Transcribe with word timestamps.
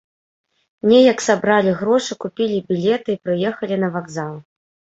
Неяк 0.91 1.19
сабралі 1.25 1.75
грошы, 1.83 2.17
купілі 2.27 2.57
білеты 2.73 3.09
і 3.17 3.21
прыехалі 3.29 3.81
на 3.87 3.95
вакзал. 3.95 4.33